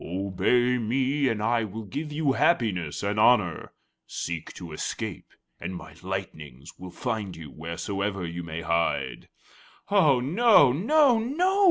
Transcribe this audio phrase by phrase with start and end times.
[0.03, 3.71] Obey me, and I will give you happiness and honor;
[4.07, 5.27] seek to escape,
[5.59, 9.27] and my lightnings will find you wheresoever you may hide."
[9.91, 10.71] "Oh, no!
[10.71, 11.19] no!
[11.19, 11.59] no!"